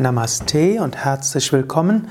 [0.00, 2.06] Namaste und herzlich willkommen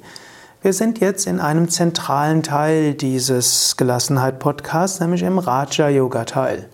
[0.61, 6.67] Wir sind jetzt in einem zentralen Teil dieses Gelassenheit Podcasts, nämlich im Raja Yoga Teil.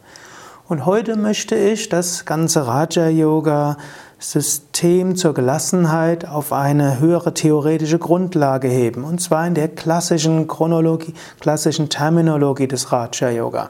[0.68, 3.78] Und heute möchte ich das ganze Raja Yoga
[4.24, 11.14] System zur Gelassenheit auf eine höhere theoretische Grundlage heben, und zwar in der klassischen Chronologie,
[11.42, 13.70] klassischen Terminologie des Raja Yoga.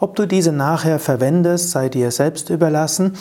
[0.00, 3.12] Ob du diese nachher verwendest, sei dir selbst überlassen.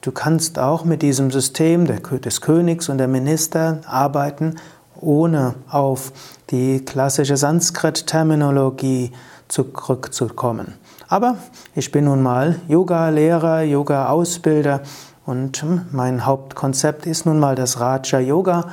[0.00, 4.56] Du kannst auch mit diesem System des Königs und der Minister arbeiten,
[4.98, 6.12] ohne auf
[6.50, 9.12] die klassische Sanskrit-Terminologie
[9.48, 10.74] zurückzukommen.
[11.08, 11.36] Aber
[11.74, 14.80] ich bin nun mal Yoga-Lehrer, Yoga-Ausbilder
[15.26, 18.66] und mein Hauptkonzept ist nun mal das Raja Yoga.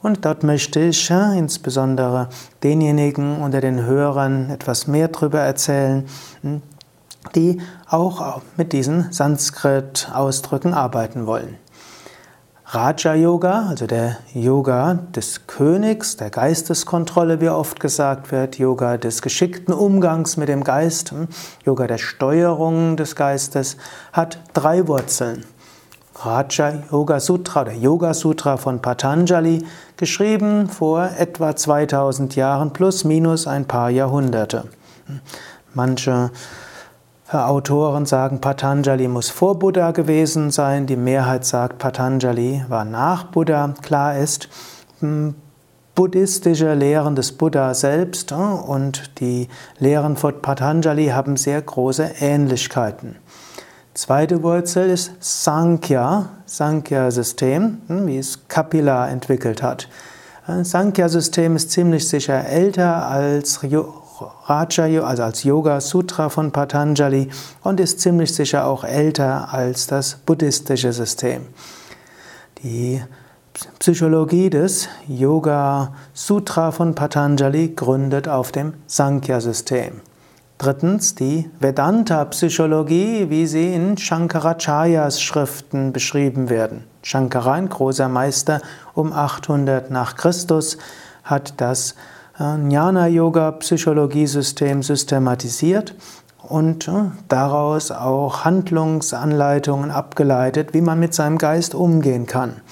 [0.00, 2.28] Und dort möchte ich insbesondere
[2.62, 6.06] denjenigen unter den Hörern etwas mehr darüber erzählen,
[6.42, 6.62] hm,
[7.34, 11.56] die auch mit diesen Sanskrit-Ausdrücken arbeiten wollen.
[12.70, 19.20] Raja Yoga, also der Yoga des Königs, der Geisteskontrolle, wie oft gesagt wird, Yoga des
[19.22, 21.28] geschickten Umgangs mit dem Geist, hm,
[21.64, 23.78] Yoga der Steuerung des Geistes,
[24.12, 25.44] hat drei Wurzeln.
[26.20, 29.64] Raja Yoga Sutra oder Yoga Sutra von Patanjali,
[29.96, 34.64] geschrieben vor etwa 2000 Jahren plus minus ein paar Jahrhunderte.
[35.74, 36.30] Manche
[37.30, 43.74] Autoren sagen, Patanjali muss vor Buddha gewesen sein, die Mehrheit sagt, Patanjali war nach Buddha.
[43.82, 44.48] Klar ist,
[45.94, 49.48] buddhistische Lehren des Buddha selbst hm, und die
[49.80, 53.16] Lehren von Patanjali haben sehr große Ähnlichkeiten.
[53.98, 59.88] Zweite Wurzel ist Sankhya, Sankhya-System, hm, wie es Kapila entwickelt hat.
[60.46, 67.28] Sankhya-System ist ziemlich sicher älter als Raja, also als Yoga Sutra von Patanjali
[67.64, 71.46] und ist ziemlich sicher auch älter als das buddhistische System.
[72.62, 73.02] Die
[73.80, 80.02] Psychologie des Yoga Sutra von Patanjali gründet auf dem Sankhya-System.
[80.58, 86.82] Drittens die Vedanta-Psychologie, wie sie in Shankaracharyas Schriften beschrieben werden.
[87.02, 88.60] Shankara, ein großer Meister
[88.92, 90.76] um 800 nach Christus,
[91.22, 91.94] hat das
[92.40, 95.94] äh, Jnana-Yoga-Psychologiesystem systematisiert
[96.42, 102.62] und äh, daraus auch Handlungsanleitungen abgeleitet, wie man mit seinem Geist umgehen kann.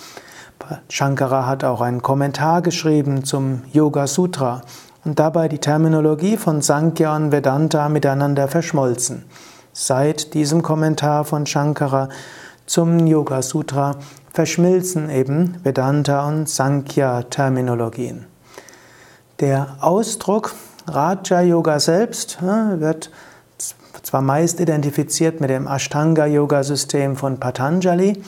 [0.89, 4.63] Shankara hat auch einen Kommentar geschrieben zum Yoga Sutra
[5.07, 9.25] und dabei die Terminologie von Sankhya und Vedanta miteinander verschmolzen.
[9.73, 12.09] Seit diesem Kommentar von Shankara
[12.67, 13.93] zum Yoga Sutra
[14.33, 18.27] verschmilzen eben Vedanta und Sankhya Terminologien.
[19.39, 20.55] Der Ausdruck
[20.89, 23.11] Raja Yoga selbst wird
[24.03, 28.23] zwar meist identifiziert mit dem Ashtanga Yoga System von Patanjali,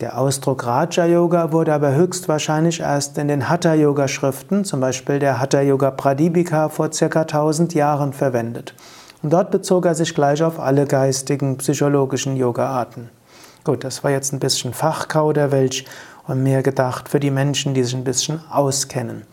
[0.00, 5.18] der Ausdruck Raja Yoga wurde aber höchstwahrscheinlich erst in den Hatha Yoga Schriften, zum Beispiel
[5.18, 8.74] der Hatha Yoga Pradipika, vor circa 1000 Jahren verwendet.
[9.22, 13.10] Und dort bezog er sich gleich auf alle geistigen, psychologischen Yoga-Arten.
[13.64, 15.84] Gut, das war jetzt ein bisschen Fachkauderwelsch
[16.28, 19.24] und mehr gedacht für die Menschen, die sich ein bisschen auskennen.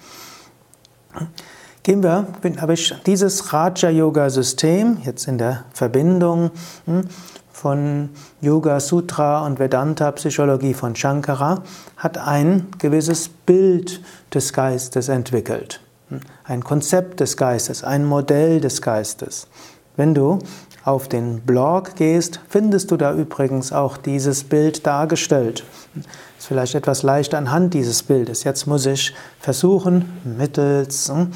[1.83, 2.25] Gehen wir,
[2.59, 6.49] habe ich dieses Raja-Yoga-System jetzt in der Verbindung
[6.85, 7.07] hm,
[7.55, 8.09] von
[8.41, 11.63] Yoga Sutra und Vedanta Psychologie von Shankara
[11.95, 14.01] hat ein gewisses Bild
[14.33, 15.79] des Geistes entwickelt.
[16.43, 19.47] Ein Konzept des Geistes, ein Modell des Geistes.
[19.95, 20.39] Wenn du
[20.83, 25.63] auf den Blog gehst, findest du da übrigens auch dieses Bild dargestellt.
[26.37, 28.43] Ist vielleicht etwas leicht anhand dieses Bildes.
[28.43, 31.31] Jetzt muss ich versuchen, mittels hm,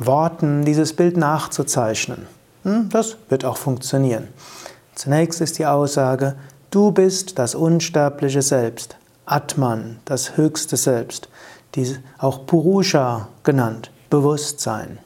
[0.00, 2.26] Worten dieses Bild nachzuzeichnen.
[2.64, 4.26] Hm, das wird auch funktionieren.
[5.00, 6.34] Zunächst ist die Aussage,
[6.70, 11.30] du bist das unsterbliche Selbst, Atman, das höchste Selbst,
[12.18, 14.98] auch Purusha genannt, Bewusstsein.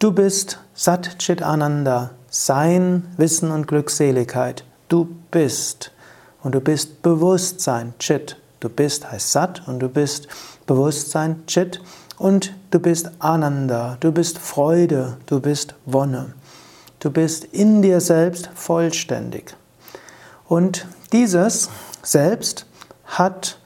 [0.00, 4.64] Du bist Sat Chit Ananda, Sein, Wissen und Glückseligkeit.
[4.90, 5.92] Du bist.
[6.42, 8.36] Und du bist Bewusstsein, Chit.
[8.60, 10.28] Du bist heißt Sat und du bist
[10.66, 11.80] Bewusstsein, Chit.
[12.18, 16.34] Und du bist Ananda, du bist Freude, du bist Wonne.
[17.06, 19.54] Du bist in dir selbst vollständig.
[20.48, 21.70] Und dieses
[22.02, 22.66] Selbst
[23.04, 23.60] hat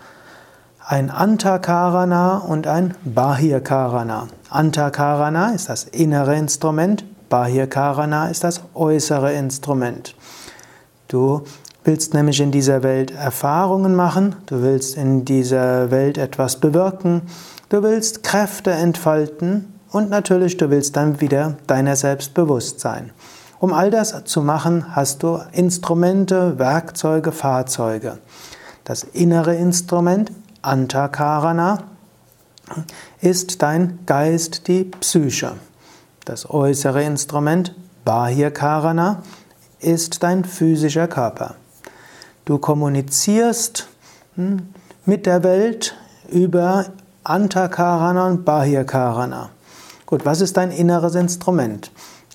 [0.86, 4.28] ein Antakarana und ein Bahirkarana.
[4.50, 10.14] Antakarana ist das innere Instrument, Bahirkarana ist das äußere Instrument.
[11.08, 11.44] Du
[11.82, 17.22] willst nämlich in dieser Welt Erfahrungen machen, du willst in dieser Welt etwas bewirken,
[17.70, 23.12] Du willst Kräfte entfalten und natürlich du willst dann wieder deiner selbst bewusst sein.
[23.60, 28.16] Um all das zu machen, hast du Instrumente, Werkzeuge, Fahrzeuge.
[28.84, 31.84] Das innere Instrument, Antakarana,
[33.20, 35.52] ist dein Geist, die Psyche.
[36.24, 37.74] Das äußere Instrument,
[38.06, 39.22] Bahirkarana,
[39.78, 41.54] ist dein physischer Körper.
[42.46, 43.88] Du kommunizierst
[44.36, 44.70] hm,
[45.04, 45.94] mit der Welt
[46.30, 46.86] über
[47.24, 49.50] Antakarana und Bahirkarana.
[50.06, 51.90] Gut, was ist dein inneres Instrument?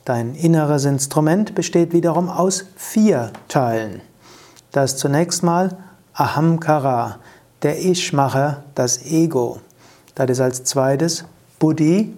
[0.05, 4.01] Dein inneres Instrument besteht wiederum aus vier Teilen.
[4.71, 5.77] Das ist zunächst mal
[6.13, 7.17] Ahamkara,
[7.63, 9.61] der Ich-Macher, das Ego.
[10.13, 11.25] Das ist als zweites
[11.57, 12.13] Buddhi,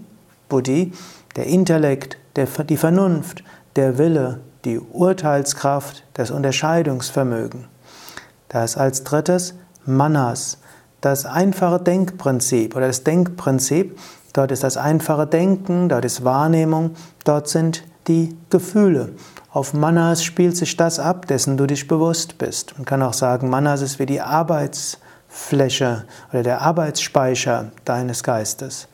[0.49, 0.91] Buddhi,
[1.37, 3.43] der Intellekt, der, die Vernunft,
[3.77, 7.65] der Wille, die Urteilskraft, das Unterscheidungsvermögen.
[8.49, 9.53] Das als drittes
[9.85, 10.57] Manas,
[10.99, 13.97] das einfache Denkprinzip oder das Denkprinzip.
[14.37, 16.91] Dort ist das einfache Denken, dort ist Wahrnehmung,
[17.23, 19.13] dort sind die Gefühle.
[19.49, 22.75] Auf Manas spielt sich das ab, dessen du dich bewusst bist.
[22.77, 28.87] Man kann auch sagen, Manas ist wie die Arbeitsfläche oder der Arbeitsspeicher deines Geistes.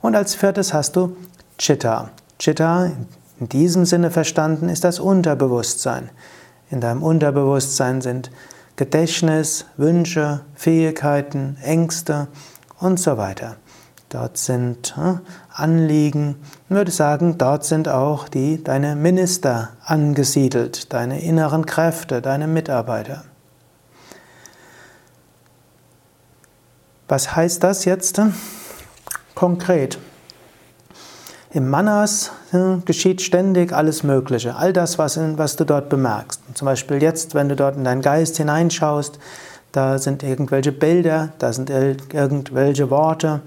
[0.00, 1.16] Und als viertes hast du
[1.58, 2.10] Chitta.
[2.38, 2.92] Chitta,
[3.40, 6.08] in diesem Sinne verstanden, ist das Unterbewusstsein.
[6.70, 8.30] In deinem Unterbewusstsein sind
[8.76, 12.28] Gedächtnis, Wünsche, Fähigkeiten, Ängste
[12.78, 13.56] und so weiter.
[14.08, 15.14] Dort sind äh,
[15.52, 16.36] Anliegen.
[16.68, 23.24] Ich würde sagen, dort sind auch die, deine Minister angesiedelt, deine inneren Kräfte, deine Mitarbeiter.
[27.08, 28.20] Was heißt das jetzt
[29.34, 29.98] konkret?
[31.54, 36.40] Im Manas ja, geschieht ständig alles Mögliche, all das, was, was du dort bemerkst.
[36.54, 39.20] Zum Beispiel jetzt, wenn du dort in deinen Geist hineinschaust,
[39.70, 43.40] da sind irgendwelche Bilder, da sind irgendwelche Worte,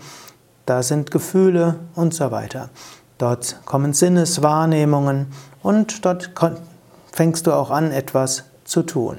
[0.67, 2.69] da sind Gefühle und so weiter.
[3.17, 5.27] Dort kommen Sinneswahrnehmungen
[5.63, 6.31] und dort
[7.11, 9.17] fängst du auch an, etwas zu tun.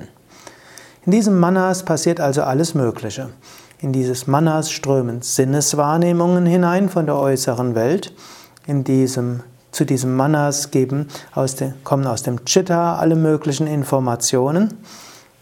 [1.05, 3.31] In diesem Manas passiert also alles Mögliche.
[3.81, 8.13] In dieses Manas strömen Sinneswahrnehmungen hinein von der äußeren Welt
[8.67, 9.41] in diesem,
[9.73, 14.75] zu diesem Manas geben, aus dem, kommen aus dem Chitta alle möglichen Informationen.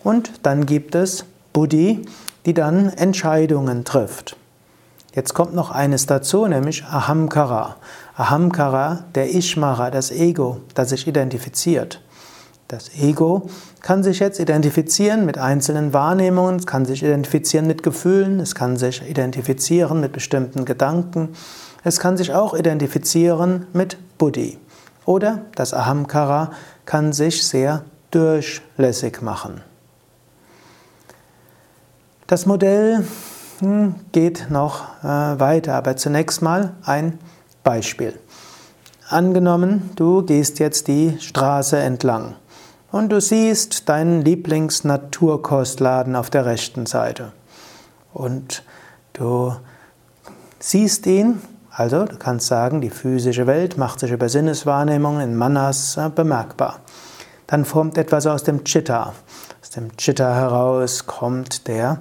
[0.05, 2.07] Und dann gibt es Buddhi,
[2.47, 4.37] die dann Entscheidungen trifft.
[5.17, 7.77] Jetzt kommt noch eines dazu, nämlich Ahamkara.
[8.17, 12.03] Ahamkara, der Ishmara, das Ego, das sich identifiziert.
[12.69, 13.49] Das Ego
[13.81, 18.77] kann sich jetzt identifizieren mit einzelnen Wahrnehmungen, es kann sich identifizieren mit Gefühlen, es kann
[18.77, 21.31] sich identifizieren mit bestimmten Gedanken,
[21.83, 24.59] es kann sich auch identifizieren mit Buddhi.
[25.07, 26.51] Oder das Ahamkara
[26.85, 29.63] kann sich sehr durchlässig machen.
[32.27, 33.07] Das Modell
[34.13, 37.19] geht noch äh, weiter, aber zunächst mal ein
[37.63, 38.19] Beispiel.
[39.09, 42.35] Angenommen, du gehst jetzt die Straße entlang
[42.91, 47.33] und du siehst deinen Lieblingsnaturkostladen auf der rechten Seite.
[48.13, 48.63] Und
[49.13, 49.55] du
[50.59, 51.41] siehst ihn
[51.79, 56.81] also, du kannst sagen, die physische Welt macht sich über Sinneswahrnehmung in Manas äh, bemerkbar.
[57.47, 59.13] Dann formt etwas aus dem Chitta.
[59.61, 61.99] Aus dem Chitta heraus kommt der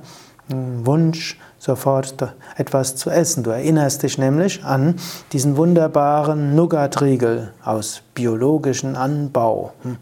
[0.47, 2.15] hm, Wunsch, sofort
[2.57, 3.43] etwas zu essen.
[3.43, 4.95] Du erinnerst dich nämlich an
[5.31, 9.97] diesen wunderbaren Nougat-Riegel aus biologischem Anbau hm,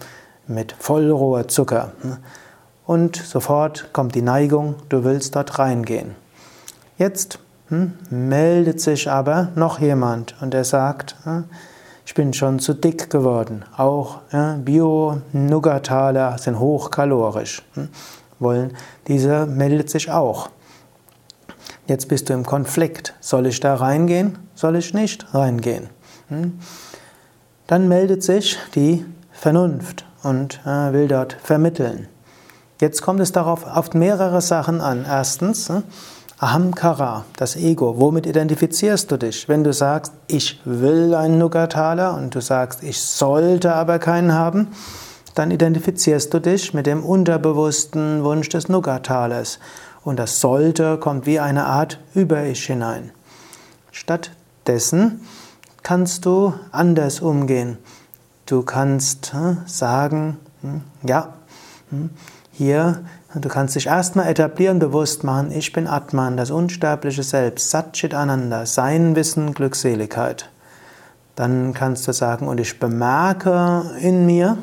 [0.48, 1.94] mit Vollrohrzucker.
[2.02, 2.18] Hm.
[2.86, 6.16] Und sofort kommt die Neigung, du willst dort reingehen.
[6.98, 7.40] Jetzt
[7.70, 11.46] hm, meldet sich aber noch jemand und er sagt, hm,
[12.06, 13.64] ich bin schon zu dick geworden.
[13.78, 17.62] Auch ja, Bio-Nougatale sind hochkalorisch.
[17.76, 17.88] Hm,
[18.40, 18.76] wollen,
[19.08, 20.50] dieser meldet sich auch.
[21.86, 23.14] Jetzt bist du im Konflikt.
[23.20, 24.38] Soll ich da reingehen?
[24.56, 25.90] Soll ich nicht reingehen?
[26.30, 26.60] Hm?
[27.68, 32.08] Dann meldet sich die Vernunft und äh, will dort vermitteln.
[32.80, 35.06] Jetzt kommt es darauf auf mehrere Sachen an.
[35.08, 35.84] Erstens, hm,
[36.40, 39.48] Ahamkara, das Ego, womit identifizierst du dich?
[39.48, 44.68] Wenn du sagst, ich will einen Nugataler und du sagst, ich sollte aber keinen haben,
[45.36, 49.60] dann identifizierst du dich mit dem unterbewussten Wunsch des Nugatalers.
[50.04, 53.12] Und das sollte kommt wie eine Art Über-Ich hinein.
[53.92, 55.26] Stattdessen
[55.82, 57.78] kannst du anders umgehen.
[58.46, 61.34] Du kannst hm, sagen, hm, ja,
[61.90, 62.10] hm,
[62.52, 63.04] hier
[63.36, 68.68] Du kannst dich erstmal etablieren, bewusst machen, ich bin Atman, das unsterbliche Selbst, Satchit Ananda,
[68.68, 70.50] Sein, Wissen, Glückseligkeit.
[71.36, 74.60] Dann kannst du sagen, und ich bemerke in mir,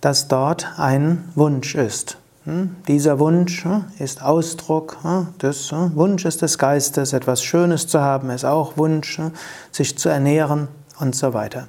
[0.00, 2.16] dass dort ein Wunsch ist.
[2.50, 8.28] Hm, dieser Wunsch hm, ist Ausdruck hm, des Wunsches des Geistes, etwas Schönes zu haben,
[8.30, 9.20] ist auch Wunsch,
[9.70, 10.66] sich zu ernähren
[10.98, 11.68] und so weiter.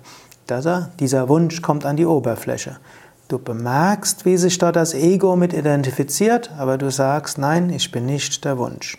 [0.99, 2.77] Dieser Wunsch kommt an die Oberfläche.
[3.27, 8.07] Du bemerkst, wie sich dort das Ego mit identifiziert, aber du sagst, nein, ich bin
[8.07, 8.97] nicht der Wunsch.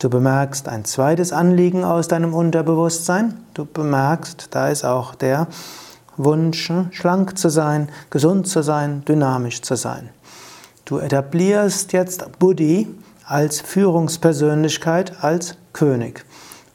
[0.00, 3.32] Du bemerkst ein zweites Anliegen aus deinem Unterbewusstsein.
[3.54, 5.46] Du bemerkst, da ist auch der
[6.18, 10.10] Wunsch, schlank zu sein, gesund zu sein, dynamisch zu sein.
[10.88, 12.88] Du etablierst jetzt Buddhi
[13.26, 16.24] als Führungspersönlichkeit, als König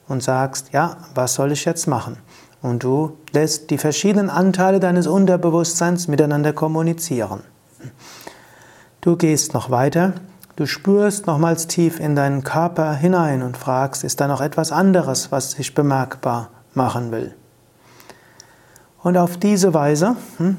[0.07, 2.17] und sagst, ja, was soll ich jetzt machen?
[2.61, 7.41] Und du lässt die verschiedenen Anteile deines Unterbewusstseins miteinander kommunizieren.
[9.01, 10.13] Du gehst noch weiter
[10.55, 15.31] Du spürst nochmals tief in deinen Körper hinein und fragst, ist da noch etwas anderes,
[15.31, 17.33] was sich bemerkbar machen will?
[19.01, 20.57] Und auf diese Weise hm,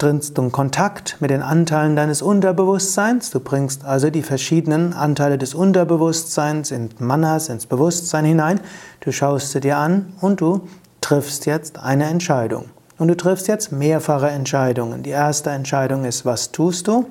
[0.00, 3.30] trittst du in Kontakt mit den Anteilen deines Unterbewusstseins.
[3.30, 8.60] Du bringst also die verschiedenen Anteile des Unterbewusstseins in Manas, ins Bewusstsein hinein.
[9.00, 10.66] Du schaust sie dir an und du
[11.02, 12.70] triffst jetzt eine Entscheidung.
[12.98, 15.02] Und du triffst jetzt mehrfache Entscheidungen.
[15.02, 17.06] Die erste Entscheidung ist, was tust du?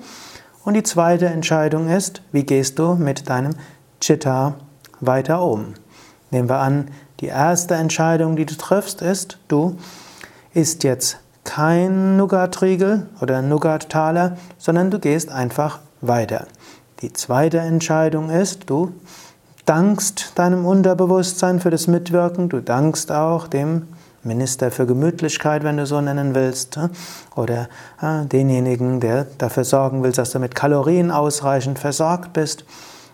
[0.65, 3.53] Und die zweite Entscheidung ist, wie gehst du mit deinem
[4.01, 4.55] Chitta
[5.00, 5.74] weiter um?
[6.31, 9.77] Nehmen wir an, die erste Entscheidung, die du triffst, ist, du
[10.53, 11.19] isst jetzt
[11.50, 16.46] kein Nougat-Riegel oder Nougat-Taler, sondern du gehst einfach weiter.
[17.01, 18.94] Die zweite Entscheidung ist, du
[19.65, 23.88] dankst deinem Unterbewusstsein für das Mitwirken, du dankst auch dem
[24.22, 26.89] Minister für Gemütlichkeit, wenn du so nennen willst, äh,
[27.36, 27.68] oder
[28.00, 32.63] äh, denjenigen, der dafür sorgen will, dass du mit Kalorien ausreichend versorgt bist.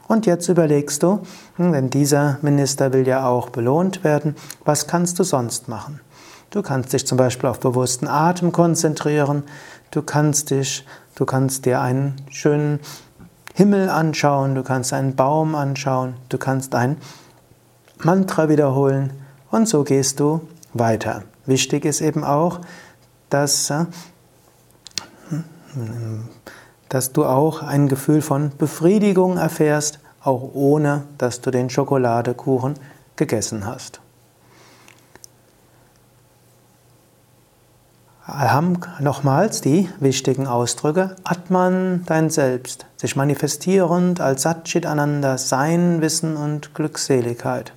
[0.09, 1.21] Und jetzt überlegst du,
[1.55, 6.01] hm, denn dieser Minister will ja auch belohnt werden, was kannst du sonst machen?
[6.55, 9.43] Du kannst dich zum Beispiel auf bewussten Atem konzentrieren,
[9.91, 10.85] du kannst dich,
[11.15, 12.79] du kannst dir einen schönen
[13.53, 16.95] Himmel anschauen, du kannst einen Baum anschauen, du kannst ein
[17.97, 19.11] Mantra wiederholen
[19.51, 21.23] und so gehst du weiter.
[21.45, 22.61] Wichtig ist eben auch,
[23.29, 23.83] dass, äh,
[26.87, 32.75] dass du auch ein Gefühl von Befriedigung erfährst, auch ohne dass du den Schokoladekuchen
[33.17, 33.99] gegessen hast.
[38.27, 41.15] Haben nochmals die wichtigen Ausdrücke.
[41.23, 47.73] Atman, dein Selbst, sich manifestierend als Satchit Ananda, Sein, Wissen und Glückseligkeit.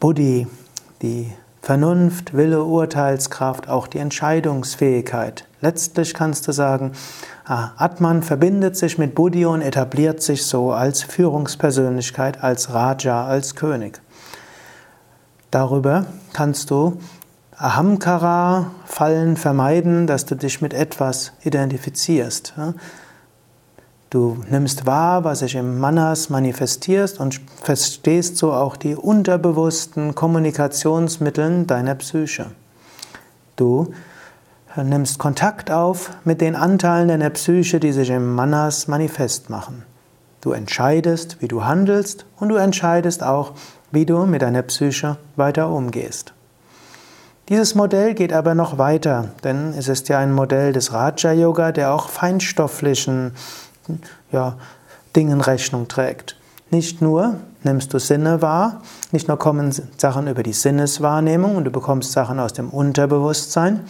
[0.00, 0.46] Buddhi,
[1.02, 1.30] die
[1.60, 5.44] Vernunft, Wille, Urteilskraft, auch die Entscheidungsfähigkeit.
[5.60, 6.92] Letztlich kannst du sagen,
[7.44, 13.54] ah, Atman verbindet sich mit Buddhi und etabliert sich so als Führungspersönlichkeit, als Raja, als
[13.54, 14.00] König.
[15.50, 16.98] Darüber kannst du
[17.58, 22.54] Ahamkara-Fallen vermeiden, dass du dich mit etwas identifizierst.
[24.10, 31.64] Du nimmst wahr, was sich im Manas manifestierst und verstehst so auch die unterbewussten Kommunikationsmittel
[31.64, 32.46] deiner Psyche.
[33.56, 33.92] Du
[34.76, 39.82] nimmst Kontakt auf mit den Anteilen deiner Psyche, die sich im Manas manifest machen.
[40.40, 43.54] Du entscheidest, wie du handelst und du entscheidest auch,
[43.90, 46.34] wie du mit deiner Psyche weiter umgehst.
[47.48, 51.72] Dieses Modell geht aber noch weiter, denn es ist ja ein Modell des Raja Yoga,
[51.72, 53.32] der auch feinstofflichen
[54.30, 54.58] ja,
[55.16, 56.36] Dingen Rechnung trägt.
[56.70, 61.70] Nicht nur nimmst du Sinne wahr, nicht nur kommen Sachen über die Sinneswahrnehmung und du
[61.70, 63.80] bekommst Sachen aus dem Unterbewusstsein,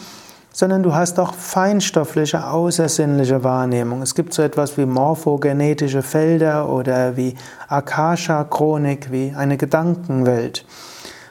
[0.52, 4.02] sondern du hast auch feinstoffliche, außersinnliche Wahrnehmung.
[4.02, 7.34] Es gibt so etwas wie morphogenetische Felder oder wie
[7.66, 10.64] Akasha-Chronik, wie eine Gedankenwelt.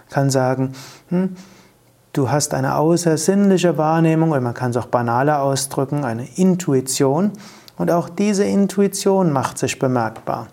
[0.07, 0.73] Man kann sagen,
[1.07, 1.37] hm,
[2.17, 7.31] du hast eine außersinnliche Wahrnehmung, oder man kann es auch banaler ausdrücken, eine Intuition.
[7.77, 10.47] Und auch diese Intuition macht sich bemerkbar.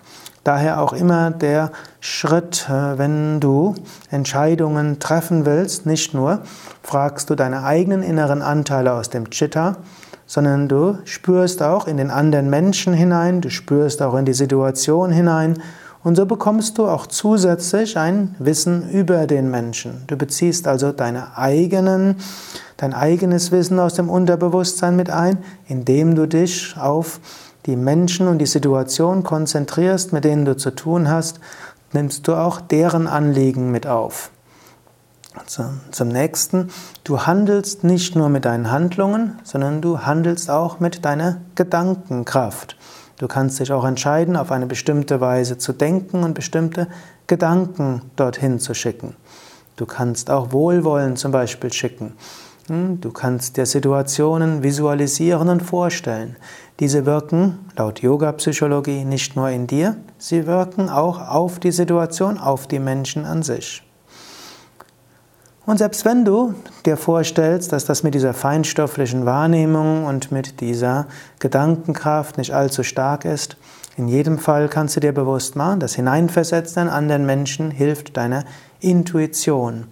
[0.45, 3.75] Daher auch immer der Schritt, äh, wenn du
[4.11, 6.41] Entscheidungen treffen willst, nicht nur
[6.83, 9.77] fragst du deine eigenen inneren Anteile aus dem Chitta,
[10.27, 15.11] sondern du spürst auch in den anderen Menschen hinein, du spürst auch in die Situation
[15.11, 15.63] hinein
[16.05, 20.05] und so bekommst du auch zusätzlich ein Wissen über den Menschen.
[20.07, 22.17] Du beziehst also deine eigenen,
[22.77, 27.21] dein eigenes Wissen aus dem Unterbewusstsein mit ein, indem du dich auf
[27.65, 31.41] die Menschen und die Situation konzentrierst, mit denen du zu tun hast,
[31.93, 34.31] nimmst du auch deren Anliegen mit auf.
[35.47, 36.71] Zum nächsten,
[37.03, 42.77] du handelst nicht nur mit deinen Handlungen, sondern du handelst auch mit deiner Gedankenkraft.
[43.19, 46.89] Du kannst dich auch entscheiden, auf eine bestimmte Weise zu denken und bestimmte
[47.27, 49.15] Gedanken dorthin zu schicken.
[49.77, 52.15] Du kannst auch Wohlwollen zum Beispiel schicken.
[52.69, 56.37] Hm, du kannst dir Situationen visualisieren und vorstellen.
[56.81, 62.67] Diese wirken laut Yoga-Psychologie nicht nur in dir, sie wirken auch auf die Situation, auf
[62.67, 63.84] die Menschen an sich.
[65.67, 66.55] Und selbst wenn du
[66.85, 71.07] dir vorstellst, dass das mit dieser feinstofflichen Wahrnehmung und mit dieser
[71.39, 73.57] Gedankenkraft nicht allzu stark ist,
[73.97, 78.45] in jedem Fall kannst du dir bewusst machen, das Hineinversetzen in anderen Menschen hilft deiner
[78.81, 79.87] Intuition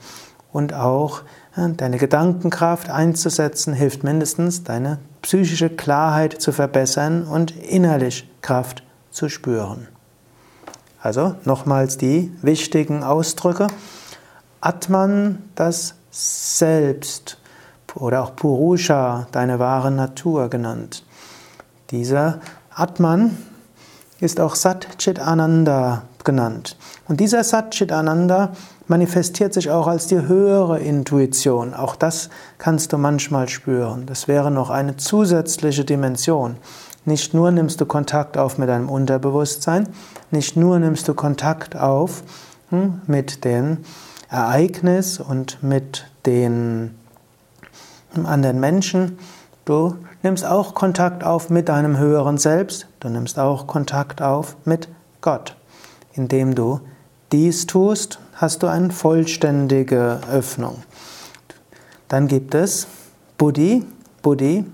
[0.53, 1.23] und auch
[1.55, 9.89] deine Gedankenkraft einzusetzen, hilft mindestens deine psychische Klarheit zu verbessern und innerlich Kraft zu spüren.
[11.01, 13.67] Also nochmals die wichtigen Ausdrücke.
[14.63, 17.37] Atman, das Selbst
[17.97, 21.05] oder auch Purusha, deine wahre Natur genannt.
[21.91, 22.39] Dieser
[22.73, 23.37] Atman
[24.21, 26.77] ist auch Sat Chit Ananda genannt.
[27.09, 28.53] Und dieser Sat Chit Ananda
[28.87, 31.75] manifestiert sich auch als die höhere Intuition.
[31.75, 34.07] Auch das kannst du manchmal spüren.
[34.07, 36.55] Das wäre noch eine zusätzliche Dimension.
[37.05, 39.89] Nicht nur nimmst du Kontakt auf mit deinem Unterbewusstsein,
[40.31, 42.23] nicht nur nimmst du Kontakt auf
[42.71, 43.79] hm, mit dem
[44.33, 46.95] Ereignis und mit den
[48.25, 49.19] anderen Menschen,
[49.67, 54.89] du nimmst auch Kontakt auf mit deinem höheren Selbst, du nimmst auch Kontakt auf mit
[55.21, 55.55] Gott.
[56.15, 56.81] Indem du
[57.31, 60.83] dies tust, hast du eine vollständige Öffnung.
[62.09, 62.87] Dann gibt es
[63.37, 63.85] Buddhi,
[64.23, 64.65] Buddhi,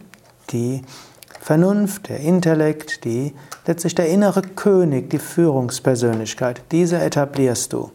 [0.50, 0.82] die
[1.40, 3.34] Vernunft, der Intellekt, die
[3.66, 6.62] letztlich der innere König, die Führungspersönlichkeit.
[6.70, 7.90] Diese etablierst du.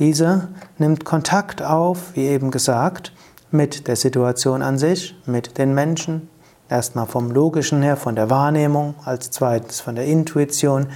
[0.00, 3.12] Diese nimmt Kontakt auf, wie eben gesagt,
[3.50, 6.30] mit der Situation an sich, mit den Menschen,
[6.70, 10.86] erstmal vom Logischen her, von der Wahrnehmung, als zweites von der Intuition,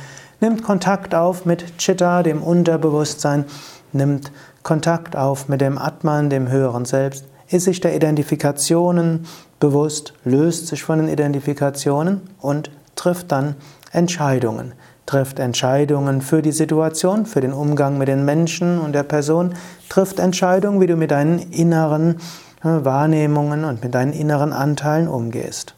[0.40, 3.44] nimmt Kontakt auf mit Chitta, dem Unterbewusstsein,
[3.92, 4.32] nimmt
[4.62, 9.26] Kontakt auf mit dem Atman, dem höheren Selbst, ist sich der Identifikationen
[9.60, 13.56] bewusst, löst sich von den Identifikationen und trifft dann
[13.92, 14.72] Entscheidungen.
[15.06, 19.54] Trifft Entscheidungen für die Situation, für den Umgang mit den Menschen und der Person,
[19.88, 22.16] trifft Entscheidungen, wie du mit deinen inneren
[22.62, 25.74] Wahrnehmungen und mit deinen inneren Anteilen umgehst.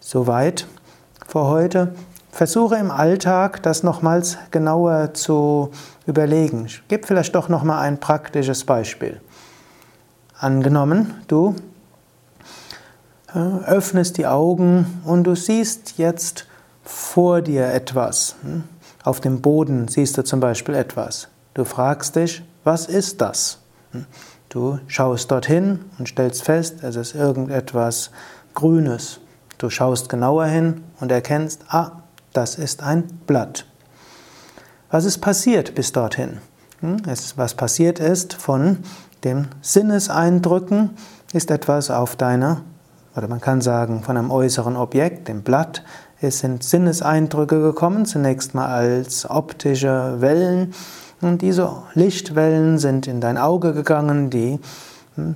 [0.00, 0.66] Soweit
[1.26, 1.94] für heute.
[2.30, 5.70] Versuche im Alltag das nochmals genauer zu
[6.06, 6.68] überlegen.
[6.88, 9.20] Gebe vielleicht doch nochmal ein praktisches Beispiel.
[10.38, 11.56] Angenommen, du
[13.34, 16.46] äh, öffnest die Augen und du siehst jetzt
[16.88, 18.36] vor dir etwas.
[18.42, 18.64] Hm?
[19.04, 21.28] Auf dem Boden siehst du zum Beispiel etwas.
[21.52, 23.58] Du fragst dich, was ist das?
[23.92, 24.06] Hm?
[24.48, 28.10] Du schaust dorthin und stellst fest, es ist irgendetwas
[28.54, 29.20] Grünes.
[29.58, 33.66] Du schaust genauer hin und erkennst, ah, das ist ein Blatt.
[34.90, 36.38] Was ist passiert bis dorthin?
[36.80, 37.02] Hm,
[37.36, 38.78] was passiert ist von
[39.24, 40.90] den Sinneseindrücken,
[41.34, 42.62] ist etwas auf deiner,
[43.14, 45.82] oder man kann sagen, von einem äußeren Objekt, dem Blatt,
[46.20, 50.74] es sind Sinneseindrücke gekommen, zunächst mal als optische Wellen,
[51.20, 54.60] und diese Lichtwellen sind in dein Auge gegangen, die
[55.16, 55.34] hm,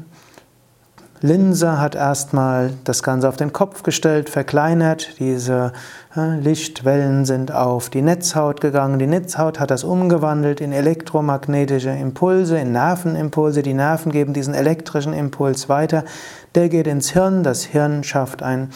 [1.20, 5.18] Linse hat erstmal das Ganze auf den Kopf gestellt, verkleinert.
[5.18, 5.72] Diese
[6.10, 8.98] hm, Lichtwellen sind auf die Netzhaut gegangen.
[8.98, 13.62] Die Netzhaut hat das umgewandelt in elektromagnetische Impulse, in Nervenimpulse.
[13.62, 16.04] Die Nerven geben diesen elektrischen Impuls weiter.
[16.54, 17.42] Der geht ins Hirn.
[17.42, 18.70] Das Hirn schafft ein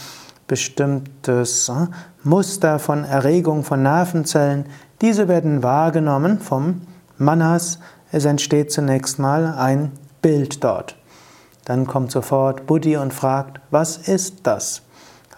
[0.47, 1.89] bestimmtes hm,
[2.23, 4.67] Muster von Erregung von Nervenzellen.
[5.01, 6.83] Diese werden wahrgenommen vom
[7.19, 7.79] Manas,
[8.13, 10.97] es entsteht zunächst mal ein Bild dort.
[11.65, 14.83] Dann kommt sofort Buddhi und fragt, was ist das?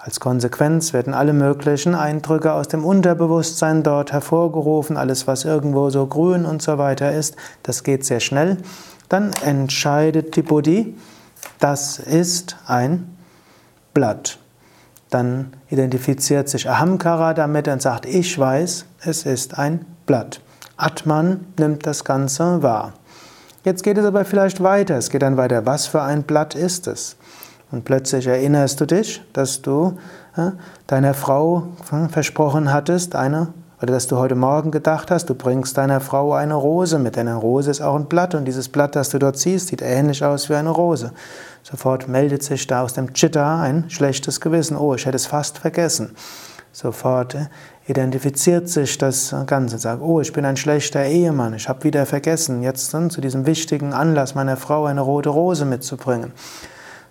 [0.01, 6.07] Als Konsequenz werden alle möglichen Eindrücke aus dem Unterbewusstsein dort hervorgerufen, alles was irgendwo so
[6.07, 8.59] grün und so weiter ist, das geht sehr schnell.
[9.09, 10.97] Dann entscheidet die Buddhi,
[11.59, 13.16] das ist ein
[13.92, 14.38] Blatt.
[15.11, 20.40] Dann identifiziert sich Ahamkara damit und sagt, ich weiß, es ist ein Blatt.
[20.77, 22.92] Atman nimmt das Ganze wahr.
[23.64, 24.97] Jetzt geht es aber vielleicht weiter.
[24.97, 25.66] Es geht dann weiter.
[25.66, 27.16] Was für ein Blatt ist es?
[27.71, 29.99] Und plötzlich erinnerst du dich, dass du
[30.37, 30.53] äh,
[30.87, 33.49] deiner Frau äh, versprochen hattest, eine,
[33.81, 37.17] oder dass du heute Morgen gedacht hast, du bringst deiner Frau eine Rose mit.
[37.17, 39.83] Denn eine Rose ist auch ein Blatt und dieses Blatt, das du dort siehst, sieht
[39.83, 41.12] ähnlich aus wie eine Rose.
[41.62, 44.77] Sofort meldet sich da aus dem Chitta ein schlechtes Gewissen.
[44.77, 46.17] Oh, ich hätte es fast vergessen.
[46.73, 47.47] Sofort äh,
[47.87, 52.62] identifiziert sich das Ganze, sagt, oh, ich bin ein schlechter Ehemann, ich habe wieder vergessen,
[52.62, 56.33] jetzt dann zu diesem wichtigen Anlass meiner Frau eine rote Rose mitzubringen.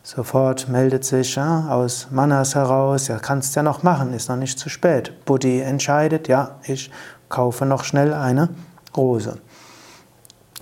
[0.08, 4.58] Sofort meldet sich ja, aus Manas heraus, ja, kannst ja noch machen, ist noch nicht
[4.58, 5.26] zu spät.
[5.26, 6.92] Buddhi entscheidet, ja, ich
[7.28, 8.48] kaufe noch schnell eine
[8.96, 9.38] Rose.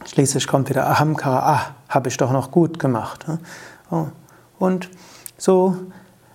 [0.04, 3.28] Schließlich kommt wieder Ahamkara, ah, habe ich doch noch gut gemacht.
[3.92, 4.08] Oh.
[4.58, 4.90] Und
[5.38, 5.78] so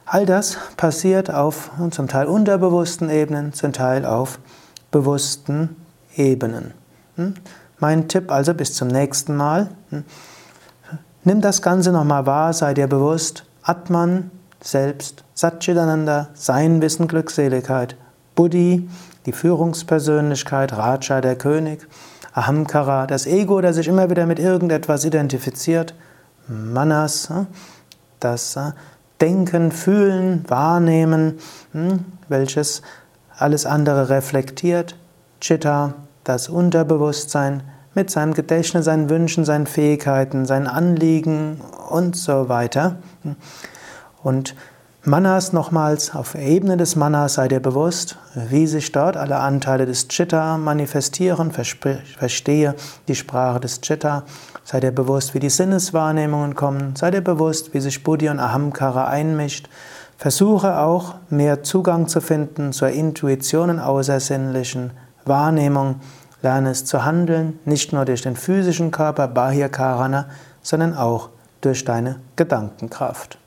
[0.07, 4.39] all das passiert auf zum Teil unterbewussten Ebenen, zum Teil auf
[4.93, 5.75] bewussten
[6.15, 6.75] Ebenen.
[7.17, 7.35] Hm?
[7.81, 9.69] Mein Tipp also bis zum nächsten Mal.
[11.23, 11.31] Hm?
[11.31, 14.31] Nimm das Ganze nochmal wahr, sei dir bewusst, Atman,
[14.63, 17.97] Selbst, Satchitananda, Sein, Wissen, Glückseligkeit,
[18.35, 18.89] Buddhi,
[19.27, 21.87] die Führungspersönlichkeit, Raja, der König,
[22.33, 25.95] Ahamkara, das Ego, das sich immer wieder mit irgendetwas identifiziert,
[26.49, 27.47] Manas, hm?
[28.19, 28.59] das
[29.21, 31.39] Denken, Fühlen, Wahrnehmen,
[32.29, 32.83] welches
[33.37, 34.97] alles andere reflektiert,
[35.41, 37.63] Chitta, das Unterbewusstsein
[37.95, 42.97] mit seinem Gedächtnis, seinen Wünschen, seinen Fähigkeiten, seinen Anliegen und so weiter.
[44.23, 44.55] Und
[45.03, 49.87] Manas nochmals, auf der Ebene des Manas sei dir bewusst, wie sich dort alle Anteile
[49.87, 52.75] des Chitta manifestieren, verstehe
[53.09, 54.25] die Sprache des Chitta,
[54.63, 59.07] sei dir bewusst, wie die Sinneswahrnehmungen kommen, sei dir bewusst, wie sich Buddhi und Ahamkara
[59.09, 59.71] einmischt,
[60.19, 64.91] versuche auch mehr Zugang zu finden zur Intuition und außersinnlichen
[65.25, 66.01] Wahrnehmung,
[66.43, 70.27] lerne es zu handeln, nicht nur durch den physischen Körper, Bahya Karana,
[70.63, 73.39] sondern auch durch deine Gedankenkraft.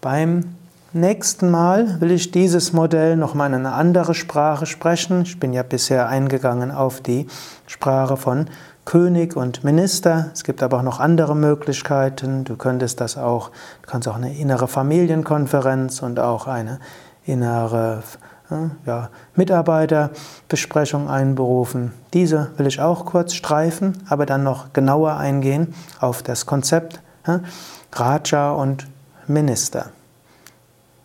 [0.00, 0.54] Beim
[0.92, 5.22] nächsten Mal will ich dieses Modell nochmal in eine andere Sprache sprechen.
[5.22, 7.26] Ich bin ja bisher eingegangen auf die
[7.66, 8.46] Sprache von
[8.84, 10.30] König und Minister.
[10.32, 12.44] Es gibt aber auch noch andere Möglichkeiten.
[12.44, 13.50] Du könntest das auch,
[13.82, 16.80] du kannst auch eine innere Familienkonferenz und auch eine
[17.28, 18.02] innere
[18.86, 21.92] ja, Mitarbeiterbesprechung einberufen.
[22.14, 27.00] Diese will ich auch kurz streifen, aber dann noch genauer eingehen auf das Konzept
[27.92, 28.86] Raja und
[29.26, 29.90] Minister.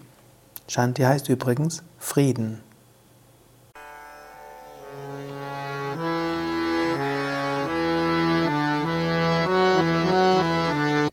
[0.68, 2.62] Shanti heißt übrigens Frieden.